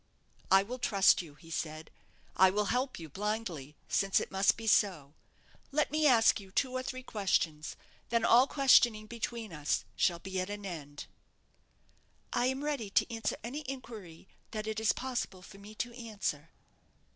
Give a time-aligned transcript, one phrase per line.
[0.49, 1.91] "I will trust you," he said;
[2.35, 5.13] "I will help you, blindly, since it must be so.
[5.71, 7.75] Let me ask you two or three questions,
[8.09, 11.05] then all questioning between us shall be at an end."
[12.33, 16.49] "I am ready to answer any inquiry that it is possible for me to answer."